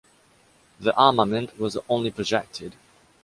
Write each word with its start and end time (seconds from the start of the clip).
The 0.79 0.95
armament 0.97 1.59
was 1.59 1.77
only 1.87 2.09
projected. 2.09 2.73